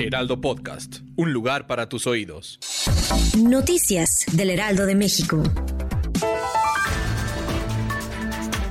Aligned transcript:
Heraldo 0.00 0.40
Podcast. 0.40 0.98
Un 1.16 1.32
lugar 1.32 1.66
para 1.66 1.88
tus 1.88 2.06
oídos. 2.06 2.60
Noticias 3.36 4.26
del 4.32 4.50
Heraldo 4.50 4.86
de 4.86 4.94
México. 4.94 5.42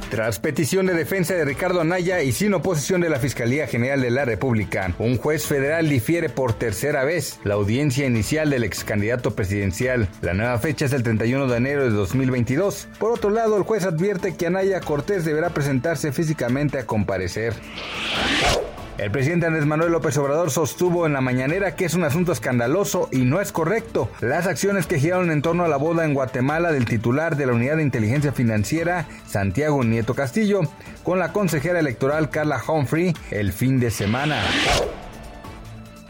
Tras 0.09 0.39
petición 0.39 0.85
de 0.85 0.93
defensa 0.93 1.33
de 1.33 1.43
Ricardo 1.43 1.81
Anaya 1.81 2.23
y 2.23 2.31
sin 2.31 2.53
oposición 2.53 3.01
de 3.01 3.09
la 3.09 3.19
Fiscalía 3.19 3.67
General 3.67 4.01
de 4.01 4.09
la 4.09 4.23
República, 4.23 4.95
un 4.99 5.17
juez 5.17 5.45
federal 5.45 5.89
difiere 5.89 6.29
por 6.29 6.53
tercera 6.53 7.03
vez 7.03 7.41
la 7.43 7.55
audiencia 7.55 8.05
inicial 8.05 8.49
del 8.49 8.63
ex 8.63 8.85
candidato 8.85 9.35
presidencial. 9.35 10.07
La 10.21 10.33
nueva 10.33 10.57
fecha 10.59 10.85
es 10.85 10.93
el 10.93 11.03
31 11.03 11.47
de 11.47 11.57
enero 11.57 11.83
de 11.83 11.89
2022. 11.89 12.87
Por 12.99 13.11
otro 13.11 13.31
lado, 13.31 13.57
el 13.57 13.63
juez 13.63 13.83
advierte 13.83 14.37
que 14.37 14.47
Anaya 14.47 14.79
Cortés 14.79 15.25
deberá 15.25 15.49
presentarse 15.49 16.13
físicamente 16.13 16.79
a 16.79 16.85
comparecer. 16.85 17.53
El 18.97 19.11
presidente 19.11 19.45
Andrés 19.45 19.67
Manuel 19.67 19.91
López 19.91 20.17
Obrador 20.17 20.49
sostuvo 20.49 21.05
en 21.05 21.13
la 21.13 21.21
mañanera 21.21 21.75
que 21.75 21.85
es 21.85 21.93
un 21.93 22.03
asunto 22.03 22.31
escandaloso 22.31 23.09
y 23.11 23.19
no 23.19 23.39
es 23.39 23.51
correcto. 23.51 24.09
Las 24.21 24.47
acciones 24.47 24.87
que 24.87 24.99
giraron 24.99 25.29
en 25.29 25.43
torno 25.43 25.63
a 25.63 25.67
la 25.67 25.77
boda 25.77 26.03
en 26.03 26.15
Guatemala 26.15 26.71
del 26.71 26.85
titular 26.85 27.37
de 27.37 27.45
la 27.45 27.53
Unidad 27.53 27.77
de 27.77 27.83
Inteligencia 27.83 28.31
Financiera, 28.31 29.05
Santiago 29.27 29.83
Nieto 29.83 30.15
Castillo, 30.15 30.61
con 31.03 31.19
la 31.19 31.31
consejera 31.31 31.79
electoral 31.79 32.31
Carla 32.31 32.59
Humphrey 32.67 33.13
el 33.29 33.53
fin 33.53 33.79
de 33.79 33.91
semana. 33.91 34.41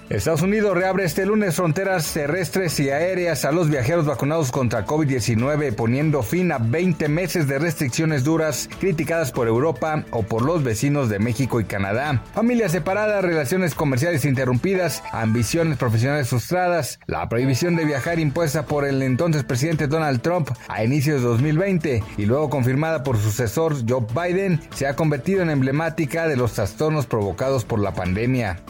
Estados 0.09 0.41
Unidos 0.41 0.73
reabre 0.73 1.03
este 1.03 1.25
lunes 1.25 1.57
fronteras 1.57 2.13
terrestres 2.13 2.79
y 2.79 2.89
aéreas 2.89 3.43
a 3.43 3.51
los 3.51 3.69
viajeros 3.69 4.05
vacunados 4.05 4.53
contra 4.53 4.85
COVID-19, 4.85 5.75
poniendo 5.75 6.23
fin 6.23 6.53
a 6.53 6.59
20 6.59 7.09
meses 7.09 7.45
de 7.49 7.59
restricciones 7.59 8.23
duras 8.23 8.69
criticadas 8.79 9.33
por 9.33 9.49
Europa 9.49 10.05
o 10.11 10.23
por 10.23 10.43
los 10.43 10.63
vecinos 10.63 11.09
de 11.09 11.19
México 11.19 11.59
y 11.59 11.65
Canadá. 11.65 12.23
Familias 12.33 12.71
separadas, 12.71 13.21
relaciones 13.21 13.75
comerciales 13.75 14.23
interrumpidas, 14.23 15.03
ambiciones 15.11 15.77
profesionales 15.77 16.29
frustradas, 16.29 17.01
la 17.05 17.27
prohibición 17.27 17.75
de 17.75 17.83
viajar 17.83 18.17
impuesta 18.17 18.65
por 18.65 18.85
el 18.85 19.01
entonces 19.01 19.43
presidente 19.43 19.87
Donald 19.87 20.21
Trump 20.21 20.51
a 20.69 20.85
inicios 20.85 21.21
de 21.21 21.27
2020 21.27 22.03
y 22.17 22.25
luego 22.25 22.49
confirmada 22.49 23.03
por 23.03 23.17
su 23.17 23.23
sucesor 23.23 23.75
Joe 23.85 24.05
Biden, 24.15 24.61
se 24.73 24.87
ha 24.87 24.95
convertido 24.95 25.41
en 25.41 25.49
emblemática 25.49 26.29
de 26.29 26.37
los 26.37 26.53
trastornos 26.53 27.07
provocados 27.07 27.65
por 27.65 27.79
la 27.79 27.93
pandemia. 27.93 28.61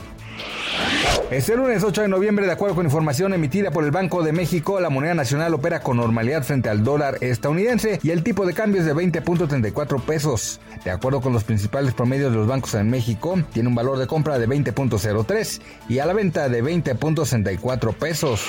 Este 1.29 1.57
lunes 1.57 1.83
8 1.83 2.03
de 2.03 2.07
noviembre, 2.07 2.45
de 2.45 2.53
acuerdo 2.53 2.75
con 2.75 2.85
información 2.85 3.33
emitida 3.33 3.69
por 3.69 3.83
el 3.83 3.91
Banco 3.91 4.23
de 4.23 4.31
México, 4.31 4.79
la 4.79 4.89
moneda 4.89 5.13
nacional 5.13 5.53
opera 5.53 5.81
con 5.81 5.97
normalidad 5.97 6.41
frente 6.43 6.69
al 6.69 6.85
dólar 6.85 7.17
estadounidense 7.19 7.99
y 8.01 8.11
el 8.11 8.23
tipo 8.23 8.45
de 8.45 8.53
cambio 8.53 8.79
es 8.79 8.87
de 8.87 8.95
20.34 8.95 10.01
pesos. 10.03 10.61
De 10.85 10.91
acuerdo 10.91 11.19
con 11.19 11.33
los 11.33 11.43
principales 11.43 11.93
promedios 11.93 12.31
de 12.31 12.37
los 12.37 12.47
bancos 12.47 12.75
en 12.75 12.89
México, 12.89 13.37
tiene 13.51 13.67
un 13.67 13.75
valor 13.75 13.97
de 13.97 14.07
compra 14.07 14.39
de 14.39 14.47
20.03 14.47 15.61
y 15.89 15.99
a 15.99 16.05
la 16.05 16.13
venta 16.13 16.47
de 16.47 16.63
20.64 16.63 17.93
pesos. 17.93 18.41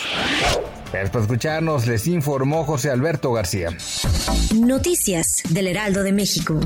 Gracias 0.93 1.11
por 1.11 1.23
escucharnos, 1.23 1.85
les 1.89 2.07
informó 2.07 2.63
José 2.63 2.93
Alberto 2.93 3.33
García. 3.33 3.71
Noticias 4.55 5.43
del 5.51 5.67
Heraldo 5.67 6.05
de 6.05 6.13
México. 6.13 6.61